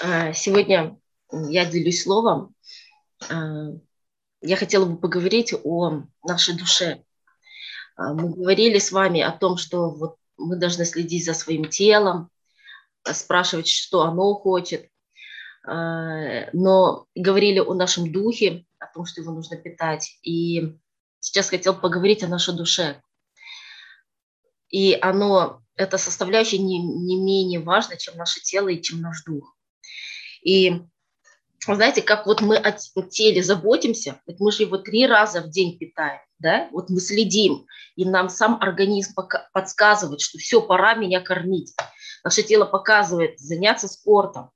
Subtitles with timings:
[0.00, 0.96] А, сегодня
[1.32, 2.54] я делюсь словом.
[3.28, 3.70] А,
[4.40, 7.02] я хотела бы поговорить о нашей душе.
[7.96, 12.30] А, мы говорили с вами о том, что вот мы должны следить за своим телом,
[13.04, 14.88] спрашивать, что оно хочет.
[15.64, 20.18] Но говорили о нашем духе, о том, что его нужно питать.
[20.22, 20.78] И
[21.18, 23.02] сейчас хотел поговорить о нашей душе.
[24.68, 29.57] И оно, эта составляющая не, не менее важна, чем наше тело и чем наш дух.
[30.48, 30.80] И
[31.66, 35.76] знаете, как вот мы о теле заботимся, вот мы же его три раза в день
[35.76, 39.12] питаем, да, вот мы следим, и нам сам организм
[39.52, 41.74] подсказывает, что все, пора меня кормить.
[42.24, 44.50] Наше тело показывает заняться спортом,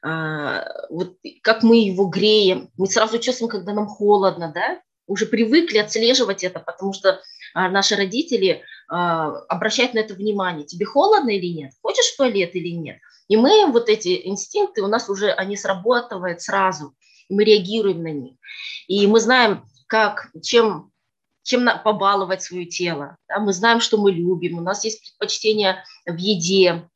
[0.00, 5.78] а, вот как мы его греем, мы сразу чувствуем, когда нам холодно, да, уже привыкли
[5.78, 7.20] отслеживать это, потому что
[7.54, 10.66] наши родители а, обращают на это внимание.
[10.66, 11.72] Тебе холодно или нет?
[11.82, 12.98] Хочешь в туалет или нет?
[13.28, 16.96] И мы вот эти инстинкты, у нас уже они срабатывают сразу,
[17.28, 18.34] и мы реагируем на них.
[18.88, 20.90] И мы знаем, как, чем,
[21.44, 23.16] чем побаловать свое тело.
[23.28, 23.38] Да?
[23.38, 26.88] Мы знаем, что мы любим, у нас есть предпочтения в еде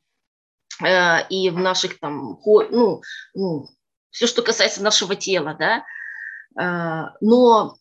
[0.83, 3.01] э, и в наших там, ну,
[3.33, 3.69] ну,
[4.09, 5.85] все, что касается нашего тела, да.
[6.61, 7.77] Э, но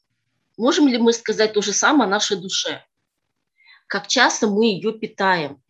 [0.56, 2.84] можем ли мы сказать то же самое о нашей душе?
[3.86, 5.62] Как часто мы ее питаем?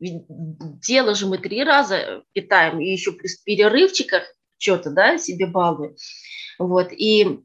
[0.00, 4.24] Ведь дело же мы три раза питаем, и еще плюс в перерывчиках
[4.58, 5.96] что-то, да, себе балуем.
[6.58, 7.40] Вот, и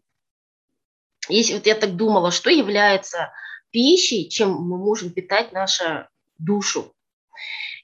[1.29, 3.31] если вот я так думала, что является
[3.71, 6.93] пищей, чем мы можем питать нашу душу.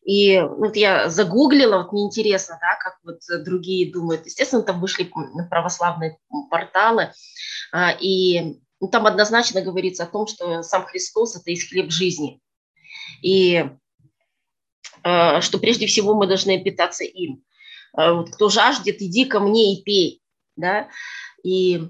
[0.03, 4.25] И вот я загуглила, вот мне интересно, да, как вот другие думают.
[4.25, 5.09] Естественно, там вышли
[5.49, 6.17] православные
[6.49, 7.11] порталы,
[7.71, 12.41] а, и ну, там однозначно говорится о том, что сам Христос– это есть хлеб жизни.
[13.21, 13.66] И
[15.03, 17.44] Э, что прежде всего мы должны питаться им.
[17.97, 20.21] Э, вот кто жаждет, иди ко мне и пей.
[20.55, 20.89] Да?
[21.44, 21.89] И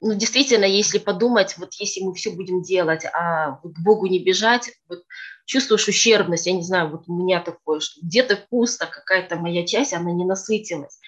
[0.00, 4.18] ну, действительно, если подумать, вот если мы все будем делать, а вот к Богу не
[4.18, 5.02] бежать, вот
[5.46, 9.94] чувствуешь ущербность, я не знаю, вот у меня такое, что где-то пусто какая-то моя часть,
[9.94, 10.98] она не насытилась.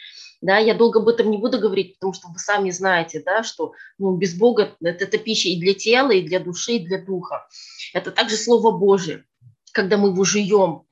[0.42, 3.72] Да, я долго об этом не буду говорить, потому что вы сами знаете, да, что
[3.98, 7.46] ну, без Бога это, это пища и для тела, и для души, и для духа.
[7.94, 9.24] Это также Слово Божие,
[9.72, 10.86] когда мы его жуем,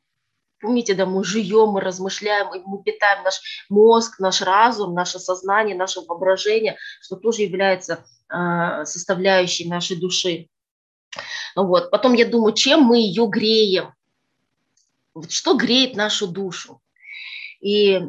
[0.65, 6.01] Помните, да, мы живем, мы размышляем, мы питаем наш мозг, наш разум, наше сознание, наше
[6.01, 10.49] воображение, что тоже является э, составляющей нашей души.
[11.55, 11.91] Вот.
[11.91, 13.93] Потом я думаю, чем мы ее греем?
[15.13, 16.81] Вот что греет нашу душу?
[17.61, 18.01] И,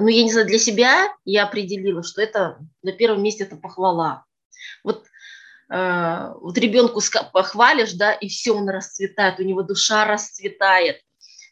[0.00, 4.24] ну, я не знаю, для себя я определила, что это на первом месте это похвала.
[4.84, 5.06] Вот
[5.70, 7.00] э, вот ребенку
[7.32, 11.00] похвалишь, да, и все, он расцветает, у него душа расцветает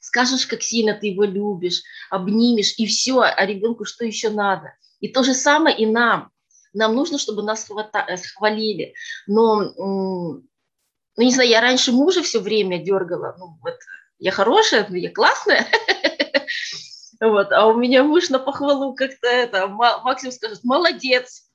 [0.06, 4.72] скажешь, как сильно ты его любишь, обнимешь, и все, а ребенку что еще надо?
[5.00, 6.30] И то же самое и нам.
[6.72, 8.94] Нам нужно, чтобы нас э, хвалили.
[9.26, 10.42] Но, ну,
[11.16, 13.34] не знаю, я раньше мужа все время дергала.
[13.38, 13.74] Ну, вот,
[14.18, 15.66] я хорошая, я классная.
[17.20, 21.48] Вот, а у меня муж на похвалу как-то это, максимум скажет, молодец,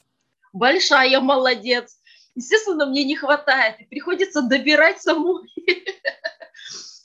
[0.54, 1.98] большая молодец.
[2.36, 5.42] Естественно, мне не хватает, и приходится добирать саму.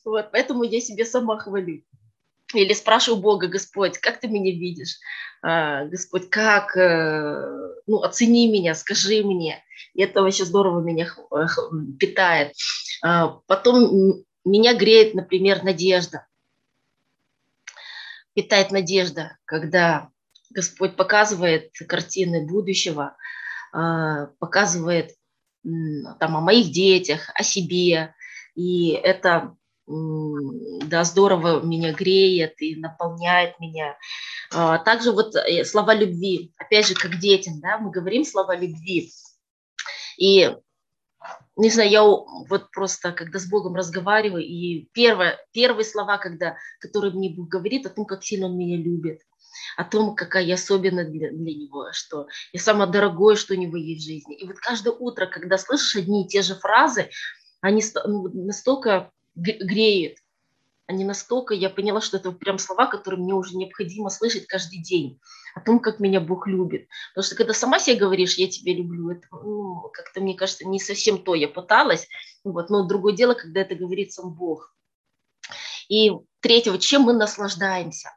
[0.04, 1.82] Вот, поэтому я себе сама хвалю.
[2.54, 4.98] Или спрашиваю Бога, Господь, как ты меня видишь?
[5.42, 9.64] А, Господь, как, э, ну, оцени меня, скажи мне.
[9.94, 11.08] И это вообще здорово меня
[11.98, 12.52] питает.
[13.02, 16.26] А, потом меня греет, например, надежда.
[18.36, 20.10] Питает надежда, когда
[20.50, 23.16] Господь показывает картины будущего,
[23.72, 25.16] а, показывает
[25.64, 28.14] там, о моих детях, о себе.
[28.54, 29.56] И это
[29.86, 33.96] да, здорово меня греет и наполняет меня.
[34.52, 39.10] А, также вот э, слова любви, опять же, как детям, да, мы говорим слова любви.
[40.18, 40.52] И,
[41.56, 47.12] не знаю, я вот просто, когда с Богом разговариваю, и первое, первые слова, когда, которые
[47.14, 49.22] мне Бог говорит о том, как сильно Он меня любит,
[49.76, 53.76] о том, какая я особенная для, для Него, что я самое дорогое, что у Него
[53.76, 54.36] есть в жизни.
[54.36, 57.10] И вот каждое утро, когда слышишь одни и те же фразы,
[57.60, 60.18] они ну, настолько греет.
[60.86, 65.20] Они настолько, я поняла, что это прям слова, которые мне уже необходимо слышать каждый день.
[65.54, 66.86] О том, как меня Бог любит.
[67.10, 70.78] Потому что когда сама себе говоришь, я тебя люблю, это ну, как-то, мне кажется, не
[70.78, 71.34] совсем то.
[71.34, 72.06] Я пыталась,
[72.44, 74.74] вот, но другое дело, когда это говорит сам Бог.
[75.88, 78.14] И третьего, чем мы наслаждаемся.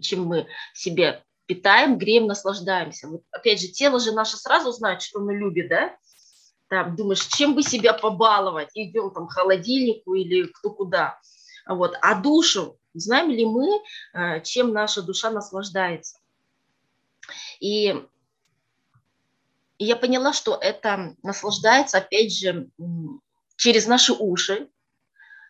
[0.00, 3.08] Чем мы себе питаем, греем, наслаждаемся.
[3.08, 5.96] Вот, опять же, тело же наше сразу знает, что оно любит, да?
[6.68, 11.20] там думаешь, чем бы себя побаловать, идем там к холодильнику или кто куда.
[11.66, 11.96] Вот.
[12.00, 13.82] А душу знаем ли мы,
[14.14, 16.18] э, чем наша душа наслаждается.
[17.60, 17.94] И
[19.78, 22.68] я поняла, что это наслаждается, опять же,
[23.56, 24.68] через наши уши.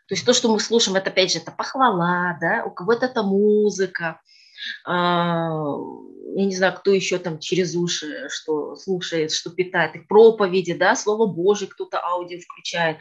[0.06, 3.22] То есть то, что мы слушаем, это, опять же, это похвала, да, у кого-то это
[3.22, 4.20] музыка,
[6.36, 10.94] я не знаю, кто еще там через уши что слушает, что питает, их проповеди, да,
[10.94, 12.98] Слово Божие кто-то аудио включает.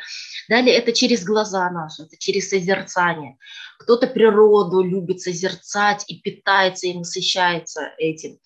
[0.48, 3.38] Далее это через глаза наши, это через созерцание.
[3.80, 8.40] Кто-то природу любит созерцать и питается и насыщается этим.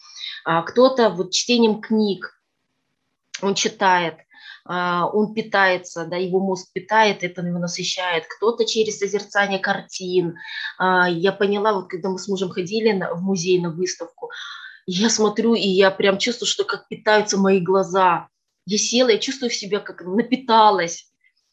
[0.44, 2.42] А кто-то вот чтением книг,
[3.42, 4.29] он читает, а,
[4.66, 8.26] он питается, да, его мозг питает, это его насыщает.
[8.28, 10.36] Кто-то через созерцание картин.
[10.78, 14.30] А, я поняла, вот когда мы с мужем ходили в музей на выставку,
[14.86, 18.28] я смотрю, и я прям чувствую, что как питаются мои глаза.
[18.66, 21.06] Я села, я чувствую себя, как напиталась.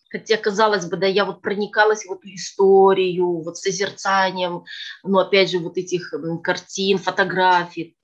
[0.08, 4.64] Хотя, казалось бы, да, я вот проникалась в эту историю, вот созерцанием,
[5.02, 7.96] ну, опять же, вот этих картин, фотографий.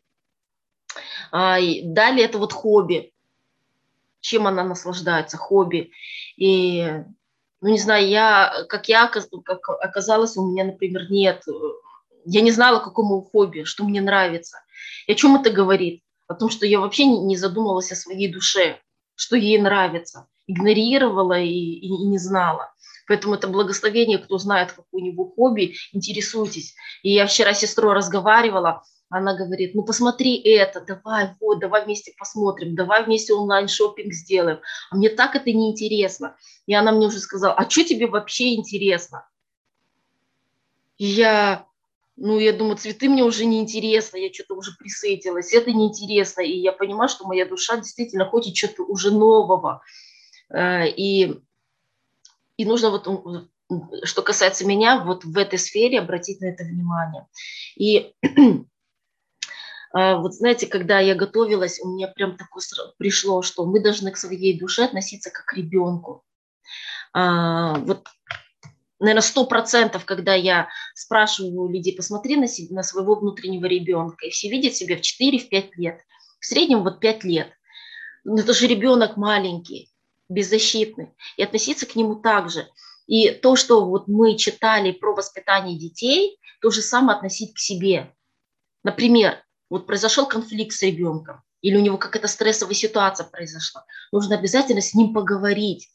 [1.30, 3.11] А, далее это вот хобби
[4.22, 5.90] чем она наслаждается, хобби.
[6.36, 6.90] И,
[7.60, 11.44] ну, не знаю, я, как я как оказалось, у меня, например, нет,
[12.24, 14.58] я не знала, какому хобби, что мне нравится.
[15.06, 16.02] И о чем это говорит?
[16.28, 18.78] О том, что я вообще не задумывалась о своей душе,
[19.16, 20.28] что ей нравится.
[20.46, 22.72] Игнорировала и, и, и не знала.
[23.08, 26.74] Поэтому это благословение, кто знает какое-нибудь хобби, интересуйтесь.
[27.02, 32.14] И я вчера с сестрой разговаривала, она говорит, ну посмотри это, давай, вот, давай вместе
[32.18, 34.60] посмотрим, давай вместе онлайн шопинг сделаем.
[34.90, 36.34] А мне так это неинтересно.
[36.66, 39.28] И она мне уже сказала, а что тебе вообще интересно?
[40.96, 41.66] Я,
[42.16, 46.40] ну, я думаю, цветы мне уже неинтересно, я что-то уже присытилась, это неинтересно.
[46.40, 49.82] И я понимаю, что моя душа действительно хочет что-то уже нового.
[50.48, 51.38] Э, и,
[52.56, 53.06] и нужно вот
[54.04, 57.26] что касается меня, вот в этой сфере обратить на это внимание.
[57.76, 58.14] И
[59.92, 62.62] вот знаете, когда я готовилась, у меня прям такое
[62.98, 66.24] пришло, что мы должны к своей душе относиться как к ребенку.
[67.12, 68.08] А, вот,
[68.98, 74.30] наверное, сто процентов, когда я спрашиваю людей, посмотри на, себя, на своего внутреннего ребенка, и
[74.30, 76.00] все видят себя в 4-5 лет.
[76.40, 77.52] В среднем вот 5 лет.
[78.24, 79.90] Но это же ребенок маленький,
[80.28, 81.10] беззащитный.
[81.36, 82.66] И относиться к нему так же.
[83.06, 88.14] И то, что вот мы читали про воспитание детей, то же самое относить к себе.
[88.84, 89.42] Например,
[89.72, 94.92] вот произошел конфликт с ребенком, или у него какая-то стрессовая ситуация произошла, нужно обязательно с
[94.92, 95.88] ним поговорить,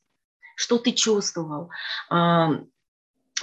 [0.56, 1.70] что ты чувствовал,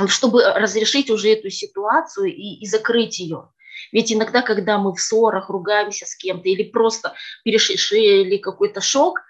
[0.09, 3.51] чтобы разрешить уже эту ситуацию и, и закрыть ее.
[3.93, 7.15] Ведь иногда, когда мы в ссорах, ругаемся с кем-то или просто
[7.45, 9.21] перешли какой-то шок,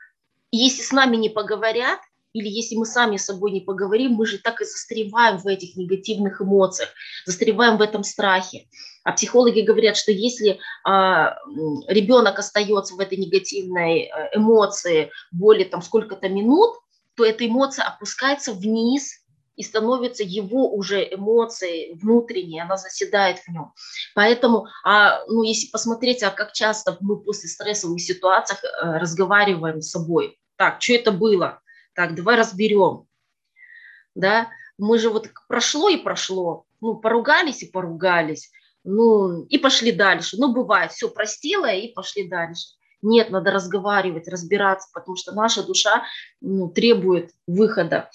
[0.50, 2.00] если с нами не поговорят,
[2.34, 5.76] или если мы сами с собой не поговорим, мы же так и застреваем в этих
[5.76, 6.90] негативных эмоциях,
[7.24, 8.66] застреваем в этом страхе.
[9.04, 11.36] А психологи говорят, что если а,
[11.86, 16.74] ребенок остается в этой негативной э, эмоции более там сколько-то минут,
[17.14, 19.24] то эта эмоция опускается вниз
[19.56, 23.72] и становится его уже эмоцией внутренней, она заседает в нем.
[24.16, 29.90] Поэтому, а, ну, если посмотреть, а как часто мы после стрессовых ситуаций э, разговариваем с
[29.90, 31.60] собой, так, что это было,
[31.94, 33.06] так, давай разберем.
[34.14, 34.48] Да?
[34.78, 36.66] Мы же вот прошло и прошло.
[36.80, 38.50] Ну, поругались и поругались.
[38.82, 40.36] Ну, и пошли дальше.
[40.38, 42.66] Ну, бывает, все простила и пошли дальше.
[43.00, 46.04] Нет, надо разговаривать, разбираться, потому что наша душа
[46.40, 48.10] ну, требует выхода.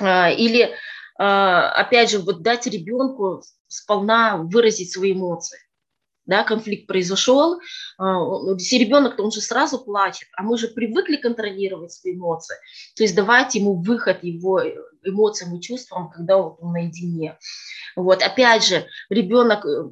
[0.00, 0.74] А, или,
[1.18, 5.58] а, опять же, вот дать ребенку сполна выразить свои эмоции
[6.26, 7.60] да, конфликт произошел,
[7.98, 8.18] а,
[8.58, 12.56] если ребенок, то он же сразу плачет, а мы же привыкли контролировать свои эмоции,
[12.96, 14.62] то есть давать ему выход его
[15.02, 17.38] эмоциям и чувствам, когда он наедине.
[17.96, 19.90] Вот, опять же, ребенок э,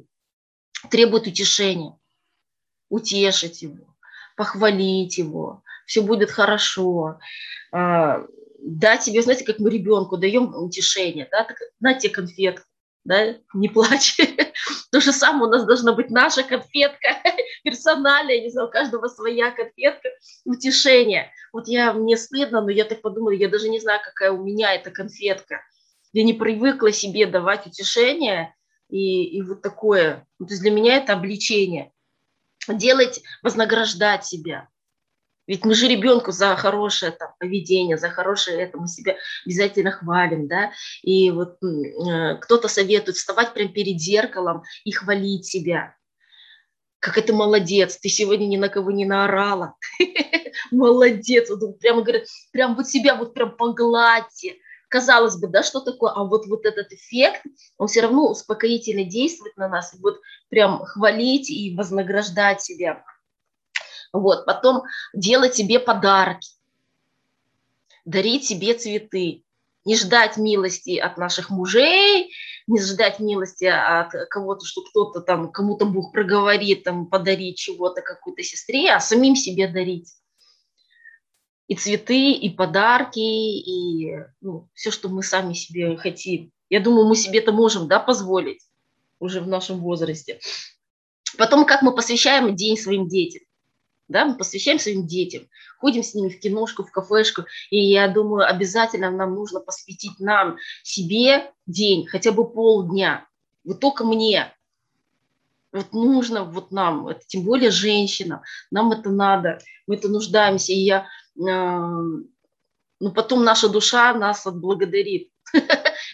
[0.89, 1.97] требует утешения,
[2.89, 3.95] утешить его,
[4.35, 7.19] похвалить его, все будет хорошо,
[7.71, 8.25] а,
[8.59, 11.47] дать себе, знаете, как мы ребенку даем утешение, да,
[11.79, 12.65] на тебе конфетку,
[13.03, 14.17] да, не плачь.
[14.91, 17.17] То же самое у нас должна быть наша конфетка
[17.63, 20.09] персональная, не знаю, у каждого своя конфетка,
[20.45, 21.31] утешение.
[21.51, 24.73] Вот я, мне стыдно, но я так подумала, я даже не знаю, какая у меня
[24.73, 25.61] эта конфетка.
[26.13, 28.55] Я не привыкла себе давать утешение
[28.89, 30.25] и, и вот такое.
[30.39, 31.91] То есть для меня это обличение.
[32.67, 34.69] Делать, вознаграждать себя.
[35.45, 40.47] Ведь мы же ребенку за хорошее там, поведение, за хорошее это мы себя обязательно хвалим,
[40.47, 40.71] да.
[41.01, 45.95] И вот э, кто-то советует вставать прямо перед зеркалом и хвалить себя.
[46.99, 49.75] Как это молодец, ты сегодня ни на кого не наорала.
[50.71, 52.23] Молодец, вот прямо говорят,
[52.53, 54.55] прям вот себя вот прям погладьте,
[54.87, 57.41] казалось бы, да, что такое, а вот, вот этот эффект,
[57.77, 63.03] он все равно успокоительно действует на нас, вот прям хвалить и вознаграждать себя.
[64.13, 64.83] Вот, потом
[65.15, 66.51] делать себе подарки,
[68.05, 69.43] дарить себе цветы,
[69.85, 72.31] не ждать милости от наших мужей,
[72.67, 78.43] не ждать милости от кого-то, что кто-то там, кому-то Бог проговорит, там, подарить чего-то какой-то
[78.43, 80.13] сестре, а самим себе дарить.
[81.67, 86.51] И цветы, и подарки, и ну, все, что мы сами себе хотим.
[86.69, 88.61] Я думаю, мы себе это можем да, позволить
[89.19, 90.39] уже в нашем возрасте.
[91.35, 93.41] Потом, как мы посвящаем день своим детям
[94.13, 98.47] да, мы посвящаем своим детям, ходим с ними в киношку, в кафешку, и я думаю,
[98.47, 103.27] обязательно нам нужно посвятить нам, себе день, хотя бы полдня,
[103.65, 104.53] вот только мне,
[105.71, 110.77] вот нужно вот нам, это тем более женщинам, нам это надо, мы это нуждаемся, и
[110.77, 115.29] я, э, ну потом наша душа нас отблагодарит.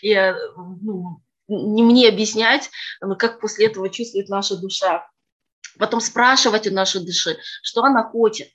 [0.01, 2.69] Я, ну, не мне объяснять,
[3.17, 5.09] как после этого чувствует наша душа
[5.77, 8.49] потом спрашивать у нашей души, что она хочет.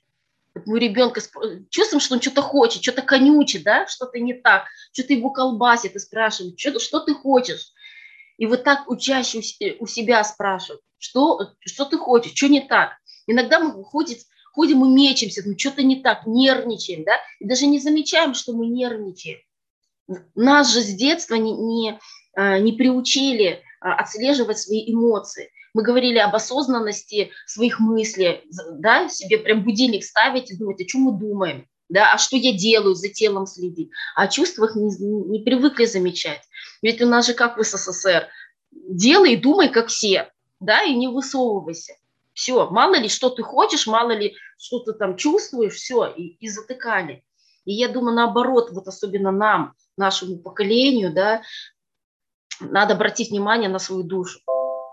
[0.53, 1.21] Вот мы ребенка
[1.69, 5.99] чувствуем, что он что-то хочет, что-то конючит, да, что-то не так, что-то его колбасит и
[5.99, 7.73] спрашиваем, что, что ты хочешь.
[8.37, 12.91] И вот так учащий у себя спрашивают, что, что ты хочешь, что не так.
[13.27, 14.17] Иногда мы ходим,
[14.53, 18.67] ходим и мечемся, ну что-то не так, нервничаем, да, и даже не замечаем, что мы
[18.67, 19.39] нервничаем.
[20.35, 21.99] Нас же с детства не, не,
[22.35, 28.45] а, не приучили а, отслеживать свои эмоции мы говорили об осознанности своих мыслей,
[28.79, 32.53] да, себе прям будильник ставить и думать, о чем мы думаем, да, а что я
[32.53, 34.89] делаю, за телом следить, а о чувствах не,
[35.27, 36.41] не привыкли замечать.
[36.81, 38.29] Ведь у нас же как в СССР,
[38.71, 41.95] делай и думай, как все, да, и не высовывайся.
[42.31, 46.47] Все, мало ли, что ты хочешь, мало ли, что ты там чувствуешь, все, и, и
[46.47, 47.25] затыкали.
[47.65, 51.41] И я думаю, наоборот, вот особенно нам, нашему поколению, да,
[52.61, 54.39] надо обратить внимание на свою душу.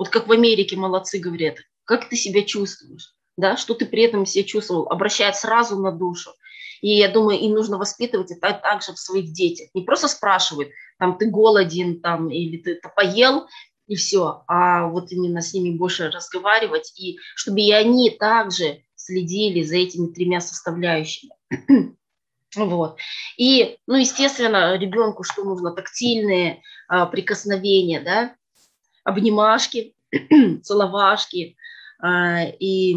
[0.02, 4.26] Вот как в Америке молодцы говорят, как ты себя чувствуешь, да, что ты при этом
[4.26, 6.32] себя чувствовал, обращает сразу на душу.
[6.80, 9.68] И я думаю, им нужно воспитывать это также в своих детях.
[9.74, 13.46] Не просто спрашивают, там, ты голоден, там, или ты это поел,
[13.86, 19.62] и все, а вот именно с ними больше разговаривать, и чтобы и они также следили
[19.62, 21.30] за этими тремя составляющими.
[22.54, 22.98] Вот.
[23.38, 25.70] И, ну, естественно, ребенку что нужно?
[25.72, 28.36] Тактильные а, прикосновения, да,
[29.04, 29.94] обнимашки,
[30.62, 31.56] целовашки.
[32.00, 32.96] А, и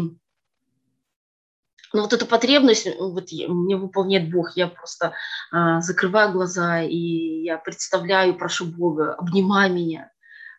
[1.92, 4.56] ну, вот эту потребность вот, мне выполняет Бог.
[4.56, 5.14] Я просто
[5.52, 10.10] а, закрываю глаза, и я представляю, прошу Бога, обнимай меня,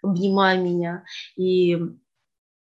[0.02, 1.04] обнимай меня.
[1.36, 1.78] И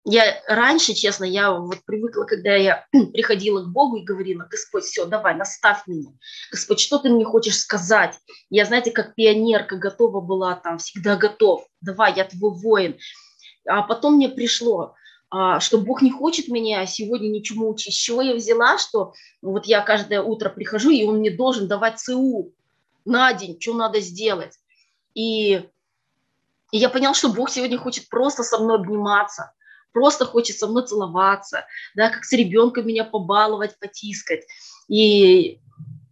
[0.04, 5.04] я раньше, честно, я вот привыкла, когда я приходила к Богу и говорила, Господь, все,
[5.04, 6.10] давай, наставь меня.
[6.50, 8.18] Господь, что ты мне хочешь сказать?
[8.48, 11.66] Я, знаете, как пионерка готова была там, всегда готов.
[11.82, 12.98] Давай, я твой воин.
[13.66, 14.94] А потом мне пришло,
[15.28, 17.94] а, что Бог не хочет меня сегодня ничему учить.
[17.94, 22.00] С чего я взяла, что вот я каждое утро прихожу, и Он мне должен давать
[22.00, 22.54] ЦУ
[23.04, 24.58] на день, что надо сделать.
[25.14, 25.56] И,
[26.72, 29.52] и я поняла, что Бог сегодня хочет просто со мной обниматься
[29.92, 34.44] просто хочет со мной целоваться, да, как с ребенком меня побаловать, потискать.
[34.88, 35.60] И,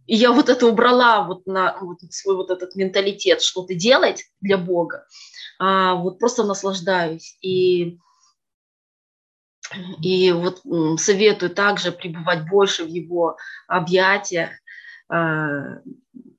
[0.05, 4.57] и я вот это убрала вот на вот свой вот этот менталитет, что-то делать для
[4.57, 5.05] Бога,
[5.59, 7.37] а вот просто наслаждаюсь.
[7.41, 7.97] И
[10.01, 10.63] и вот
[10.99, 14.49] советую также пребывать больше в его объятиях,
[15.09, 15.81] а,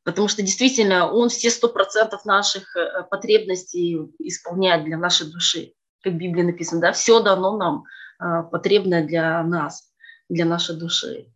[0.03, 6.15] потому что действительно он все сто процентов наших э, потребностей исполняет для нашей души как
[6.15, 7.85] в Библии написано, да, все дано нам
[8.19, 9.93] а, потребное для нас,
[10.29, 11.33] для нашей души.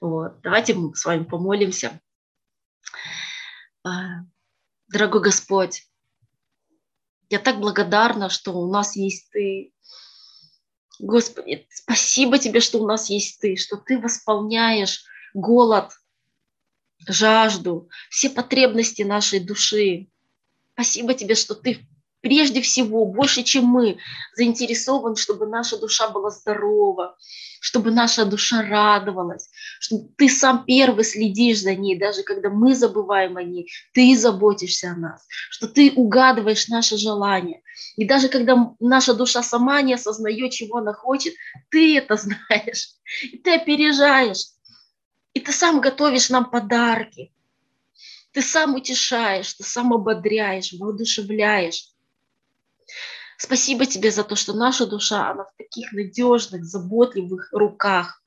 [0.00, 0.40] Вот.
[0.42, 2.00] Давайте мы с вами помолимся.
[3.84, 4.20] А,
[4.88, 5.88] дорогой Господь,
[7.30, 9.72] я так благодарна, что у нас есть Ты.
[10.98, 15.04] Господи, спасибо Тебе, что у нас есть Ты, что Ты восполняешь
[15.34, 15.90] голод,
[17.06, 20.08] жажду, все потребности нашей души.
[20.74, 21.86] Спасибо Тебе, что Ты
[22.24, 23.98] прежде всего, больше, чем мы,
[24.34, 27.16] заинтересован, чтобы наша душа была здорова,
[27.60, 33.36] чтобы наша душа радовалась, что ты сам первый следишь за ней, даже когда мы забываем
[33.36, 37.60] о ней, ты заботишься о нас, что ты угадываешь наши желания.
[37.96, 41.34] И даже когда наша душа сама не осознает, чего она хочет,
[41.70, 44.46] ты это знаешь, и ты опережаешь,
[45.34, 47.34] и ты сам готовишь нам подарки,
[48.32, 51.93] ты сам утешаешь, ты сам ободряешь, воодушевляешь.
[53.44, 58.22] Спасибо тебе за то, что наша душа, она в таких надежных, заботливых руках.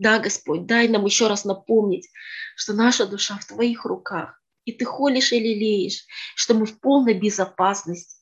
[0.00, 2.08] Да, Господь, дай нам еще раз напомнить,
[2.56, 6.04] что наша душа в Твоих руках, и Ты холишь и лелеешь,
[6.34, 8.16] что мы в полной безопасности.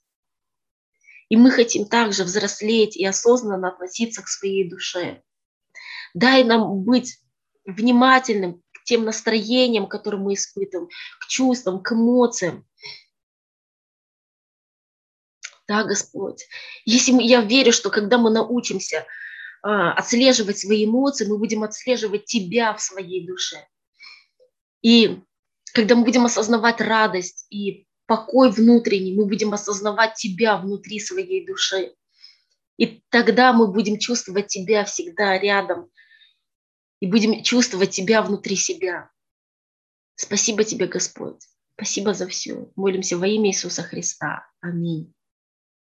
[1.30, 5.22] И мы хотим также взрослеть и осознанно относиться к своей душе.
[6.12, 7.22] Дай нам быть
[7.64, 10.90] внимательным к тем настроениям, которые мы испытываем,
[11.20, 12.66] к чувствам, к эмоциям.
[15.72, 16.48] Да, Господь.
[16.84, 19.06] Если мы, я верю, что когда мы научимся
[19.62, 23.66] а, отслеживать свои эмоции, мы будем отслеживать Тебя в своей душе.
[24.82, 25.22] И
[25.72, 31.94] когда мы будем осознавать радость и покой внутренний, мы будем осознавать Тебя внутри своей души.
[32.76, 35.90] И тогда мы будем чувствовать Тебя всегда рядом
[37.00, 39.10] и будем чувствовать Тебя внутри себя.
[40.16, 41.40] Спасибо Тебе, Господь.
[41.76, 42.70] Спасибо за все.
[42.76, 44.46] Молимся во имя Иисуса Христа.
[44.60, 45.14] Аминь.